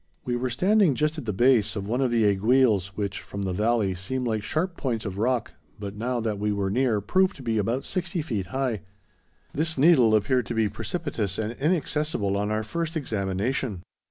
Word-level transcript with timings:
We 0.25 0.35
were 0.35 0.49
standing 0.49 0.95
just 0.95 1.19
at 1.19 1.25
the 1.27 1.31
base 1.31 1.75
of 1.75 1.87
one 1.87 2.01
of 2.01 2.09
the 2.09 2.23
aiguilles 2.25 2.93
which, 2.97 3.21
from 3.21 3.43
the 3.43 3.53
valley, 3.53 3.93
seem 3.93 4.25
like 4.25 4.41
sharp 4.41 4.75
points 4.75 5.05
of 5.05 5.19
rock, 5.19 5.53
but, 5.77 5.95
now 5.95 6.19
that 6.21 6.39
we 6.39 6.51
were 6.51 6.71
near, 6.71 7.01
proved 7.01 7.35
to 7.35 7.43
be 7.43 7.59
about 7.59 7.85
sixty 7.85 8.23
feet 8.23 8.47
high. 8.47 8.81
This 9.53 9.77
needle 9.77 10.15
appeared 10.15 10.47
to 10.47 10.55
be 10.55 10.69
precipitous 10.69 11.37
and 11.37 11.51
inaccessible 11.51 12.35
on 12.35 12.49
our 12.49 12.63
first 12.63 12.97
examination. 12.97 13.83